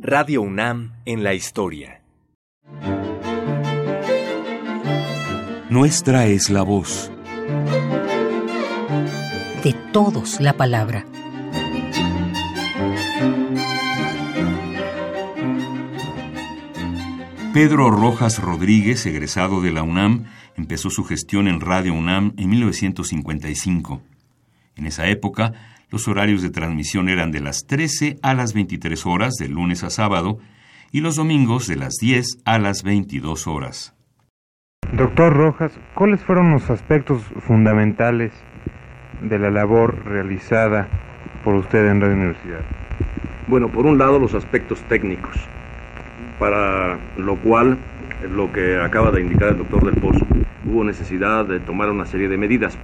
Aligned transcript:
Radio 0.00 0.42
UNAM 0.42 0.92
en 1.06 1.24
la 1.24 1.34
historia. 1.34 2.02
Nuestra 5.70 6.26
es 6.26 6.50
la 6.50 6.62
voz. 6.62 7.10
De 9.64 9.74
todos 9.92 10.40
la 10.40 10.52
palabra. 10.52 11.04
Pedro 17.52 17.90
Rojas 17.90 18.40
Rodríguez, 18.40 19.04
egresado 19.04 19.60
de 19.60 19.72
la 19.72 19.82
UNAM, 19.82 20.26
empezó 20.56 20.90
su 20.90 21.02
gestión 21.02 21.48
en 21.48 21.60
Radio 21.60 21.92
UNAM 21.92 22.34
en 22.36 22.50
1955. 22.50 24.00
En 24.78 24.86
esa 24.86 25.08
época, 25.08 25.52
los 25.90 26.06
horarios 26.06 26.40
de 26.40 26.50
transmisión 26.50 27.08
eran 27.08 27.32
de 27.32 27.40
las 27.40 27.66
13 27.66 28.18
a 28.22 28.34
las 28.34 28.54
23 28.54 29.06
horas 29.06 29.34
de 29.34 29.48
lunes 29.48 29.82
a 29.82 29.90
sábado 29.90 30.38
y 30.92 31.00
los 31.00 31.16
domingos 31.16 31.66
de 31.66 31.76
las 31.76 31.94
10 32.00 32.42
a 32.44 32.58
las 32.58 32.84
22 32.84 33.48
horas. 33.48 33.96
Doctor 34.92 35.34
Rojas, 35.34 35.72
¿cuáles 35.94 36.22
fueron 36.22 36.52
los 36.52 36.70
aspectos 36.70 37.22
fundamentales 37.46 38.32
de 39.20 39.38
la 39.38 39.50
labor 39.50 40.04
realizada 40.04 40.88
por 41.42 41.56
usted 41.56 41.84
en 41.90 42.00
Radio 42.00 42.14
Universidad? 42.14 42.60
Bueno, 43.48 43.68
por 43.68 43.84
un 43.84 43.98
lado 43.98 44.20
los 44.20 44.34
aspectos 44.34 44.80
técnicos, 44.88 45.36
para 46.38 46.98
lo 47.16 47.36
cual, 47.36 47.78
lo 48.30 48.52
que 48.52 48.78
acaba 48.80 49.10
de 49.10 49.22
indicar 49.22 49.48
el 49.48 49.58
doctor 49.58 49.84
del 49.84 50.00
Pozo, 50.00 50.24
hubo 50.64 50.84
necesidad 50.84 51.46
de 51.46 51.58
tomar 51.58 51.90
una 51.90 52.06
serie 52.06 52.28
de 52.28 52.38
medidas. 52.38 52.78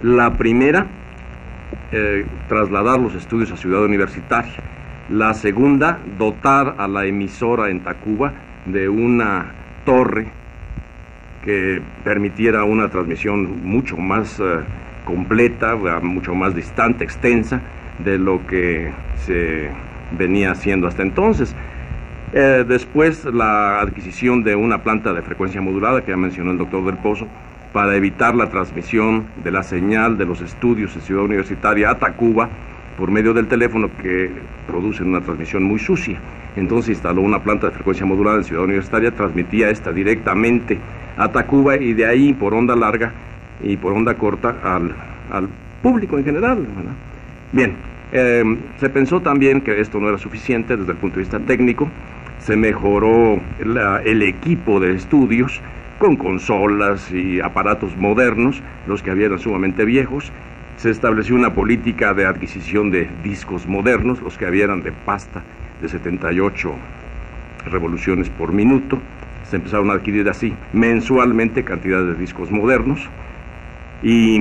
La 0.00 0.34
primera 0.34 0.86
eh, 1.92 2.24
trasladar 2.48 2.98
los 3.00 3.14
estudios 3.14 3.50
a 3.52 3.56
Ciudad 3.56 3.84
Universitaria. 3.84 4.54
La 5.10 5.34
segunda, 5.34 5.98
dotar 6.18 6.76
a 6.78 6.88
la 6.88 7.04
emisora 7.04 7.70
en 7.70 7.80
Tacuba 7.80 8.32
de 8.66 8.88
una 8.88 9.52
torre 9.84 10.26
que 11.44 11.82
permitiera 12.02 12.64
una 12.64 12.88
transmisión 12.88 13.62
mucho 13.64 13.96
más 13.96 14.40
eh, 14.40 14.60
completa, 15.04 15.76
mucho 16.02 16.34
más 16.34 16.54
distante, 16.54 17.04
extensa 17.04 17.60
de 17.98 18.18
lo 18.18 18.46
que 18.46 18.90
se 19.26 19.68
venía 20.16 20.52
haciendo 20.52 20.88
hasta 20.88 21.02
entonces. 21.02 21.54
Eh, 22.32 22.64
después 22.66 23.24
la 23.26 23.80
adquisición 23.80 24.42
de 24.42 24.56
una 24.56 24.82
planta 24.82 25.12
de 25.12 25.22
frecuencia 25.22 25.60
modulada 25.60 26.02
que 26.02 26.10
ya 26.10 26.16
mencionó 26.16 26.50
el 26.50 26.58
doctor 26.58 26.84
Del 26.84 26.96
Pozo, 26.96 27.28
para 27.74 27.96
evitar 27.96 28.36
la 28.36 28.48
transmisión 28.50 29.26
de 29.42 29.50
la 29.50 29.64
señal 29.64 30.16
de 30.16 30.24
los 30.24 30.40
estudios 30.40 30.94
en 30.94 31.02
Ciudad 31.02 31.24
Universitaria 31.24 31.90
a 31.90 31.98
Tacuba 31.98 32.48
por 32.96 33.10
medio 33.10 33.34
del 33.34 33.48
teléfono 33.48 33.90
que 34.00 34.30
producen 34.68 35.08
una 35.08 35.20
transmisión 35.20 35.64
muy 35.64 35.80
sucia. 35.80 36.16
Entonces 36.54 36.90
instaló 36.90 37.22
una 37.22 37.42
planta 37.42 37.66
de 37.66 37.72
frecuencia 37.72 38.06
modulada 38.06 38.36
en 38.36 38.44
Ciudad 38.44 38.62
Universitaria, 38.62 39.10
transmitía 39.10 39.70
esta 39.70 39.92
directamente 39.92 40.78
a 41.16 41.32
Tacuba 41.32 41.76
y 41.76 41.94
de 41.94 42.06
ahí 42.06 42.32
por 42.32 42.54
onda 42.54 42.76
larga 42.76 43.12
y 43.60 43.76
por 43.76 43.92
onda 43.92 44.14
corta 44.14 44.54
al, 44.62 45.48
público 45.82 46.16
en 46.16 46.24
general. 46.24 46.64
Bien, 47.50 47.74
em, 48.12 48.56
se 48.78 48.88
pensó 48.88 49.20
también 49.20 49.60
que 49.60 49.80
esto 49.80 49.98
no 49.98 50.08
era 50.08 50.18
suficiente 50.18 50.76
desde 50.76 50.92
el 50.92 50.98
punto 50.98 51.16
de 51.16 51.22
vista 51.22 51.40
técnico, 51.40 51.88
se 52.38 52.54
mejoró 52.54 53.40
el 54.04 54.22
equipo 54.22 54.78
de 54.78 54.94
estudios, 54.94 55.60
con 56.04 56.16
consolas 56.16 57.10
y 57.12 57.40
aparatos 57.40 57.96
modernos, 57.96 58.62
los 58.86 59.02
que 59.02 59.10
habían 59.10 59.38
sumamente 59.38 59.86
viejos. 59.86 60.30
Se 60.76 60.90
estableció 60.90 61.34
una 61.34 61.54
política 61.54 62.12
de 62.12 62.26
adquisición 62.26 62.90
de 62.90 63.08
discos 63.22 63.66
modernos, 63.66 64.20
los 64.20 64.36
que 64.36 64.44
habían 64.44 64.82
de 64.82 64.92
pasta 64.92 65.42
de 65.80 65.88
78 65.88 66.74
revoluciones 67.70 68.28
por 68.28 68.52
minuto. 68.52 68.98
Se 69.48 69.56
empezaron 69.56 69.88
a 69.88 69.94
adquirir 69.94 70.28
así 70.28 70.52
mensualmente 70.74 71.64
cantidades 71.64 72.08
de 72.08 72.20
discos 72.20 72.50
modernos 72.50 73.00
y 74.02 74.38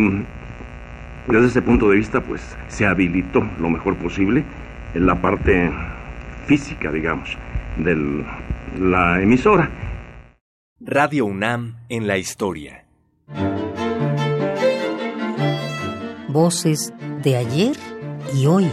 desde 1.27 1.47
ese 1.47 1.61
punto 1.61 1.89
de 1.89 1.95
vista 1.95 2.19
pues 2.19 2.41
se 2.67 2.85
habilitó 2.85 3.41
lo 3.61 3.69
mejor 3.69 3.95
posible 3.95 4.43
en 4.93 5.05
la 5.05 5.15
parte 5.15 5.71
física, 6.45 6.91
digamos, 6.91 7.37
de 7.77 8.25
la 8.81 9.21
emisora. 9.21 9.69
Radio 10.85 11.25
UNAM 11.25 11.77
en 11.87 12.07
la 12.07 12.17
historia. 12.17 12.83
Voces 16.27 16.93
de 17.23 17.37
ayer 17.37 17.77
y 18.33 18.47
hoy. 18.47 18.69